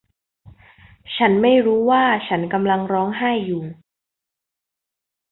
[1.17, 3.63] ฉันไม่รู้ว่าฉันกำลังร้องไห้อยู่